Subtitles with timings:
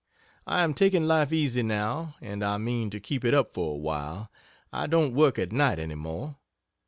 [0.47, 4.31] I am taking life easy, now, and I mean to keep it up for awhile.
[4.73, 6.37] I don't work at night any more.